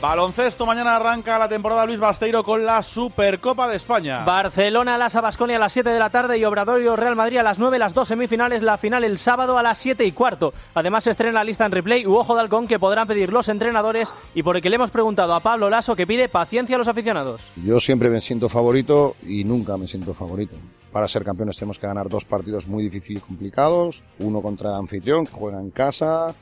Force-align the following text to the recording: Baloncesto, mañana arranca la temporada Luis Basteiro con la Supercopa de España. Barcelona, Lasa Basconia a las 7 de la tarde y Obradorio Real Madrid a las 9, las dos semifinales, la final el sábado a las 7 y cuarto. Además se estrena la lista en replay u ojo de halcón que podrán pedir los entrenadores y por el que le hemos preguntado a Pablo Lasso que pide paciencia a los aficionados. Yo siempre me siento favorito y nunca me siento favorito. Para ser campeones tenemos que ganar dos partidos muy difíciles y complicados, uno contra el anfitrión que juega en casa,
Baloncesto, 0.00 0.64
mañana 0.64 0.96
arranca 0.96 1.38
la 1.38 1.46
temporada 1.46 1.84
Luis 1.84 2.00
Basteiro 2.00 2.42
con 2.42 2.64
la 2.64 2.82
Supercopa 2.82 3.68
de 3.68 3.76
España. 3.76 4.24
Barcelona, 4.24 4.96
Lasa 4.96 5.20
Basconia 5.20 5.56
a 5.56 5.58
las 5.58 5.74
7 5.74 5.90
de 5.90 5.98
la 5.98 6.08
tarde 6.08 6.38
y 6.38 6.44
Obradorio 6.46 6.96
Real 6.96 7.16
Madrid 7.16 7.36
a 7.36 7.42
las 7.42 7.58
9, 7.58 7.78
las 7.78 7.92
dos 7.92 8.08
semifinales, 8.08 8.62
la 8.62 8.78
final 8.78 9.04
el 9.04 9.18
sábado 9.18 9.58
a 9.58 9.62
las 9.62 9.76
7 9.76 10.06
y 10.06 10.12
cuarto. 10.12 10.54
Además 10.72 11.04
se 11.04 11.10
estrena 11.10 11.34
la 11.34 11.44
lista 11.44 11.66
en 11.66 11.72
replay 11.72 12.06
u 12.06 12.16
ojo 12.16 12.34
de 12.34 12.40
halcón 12.40 12.66
que 12.66 12.78
podrán 12.78 13.06
pedir 13.06 13.30
los 13.30 13.50
entrenadores 13.50 14.14
y 14.34 14.42
por 14.42 14.56
el 14.56 14.62
que 14.62 14.70
le 14.70 14.76
hemos 14.76 14.90
preguntado 14.90 15.34
a 15.34 15.40
Pablo 15.40 15.68
Lasso 15.68 15.94
que 15.94 16.06
pide 16.06 16.30
paciencia 16.30 16.76
a 16.76 16.78
los 16.78 16.88
aficionados. 16.88 17.50
Yo 17.62 17.78
siempre 17.78 18.08
me 18.08 18.22
siento 18.22 18.48
favorito 18.48 19.16
y 19.26 19.44
nunca 19.44 19.76
me 19.76 19.86
siento 19.86 20.14
favorito. 20.14 20.56
Para 20.92 21.08
ser 21.08 21.24
campeones 21.24 21.56
tenemos 21.56 21.78
que 21.78 21.86
ganar 21.86 22.08
dos 22.08 22.24
partidos 22.24 22.66
muy 22.66 22.84
difíciles 22.84 23.22
y 23.22 23.26
complicados, 23.26 24.02
uno 24.18 24.40
contra 24.40 24.70
el 24.70 24.76
anfitrión 24.76 25.26
que 25.26 25.32
juega 25.32 25.60
en 25.60 25.70
casa, 25.70 26.34